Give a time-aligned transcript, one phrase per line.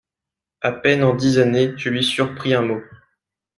[0.61, 2.81] À peine en dix années je lui surpris un mot.